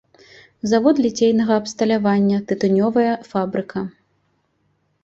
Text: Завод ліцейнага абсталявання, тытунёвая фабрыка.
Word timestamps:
Завод 0.71 1.01
ліцейнага 1.05 1.53
абсталявання, 1.63 2.37
тытунёвая 2.53 3.13
фабрыка. 3.31 3.87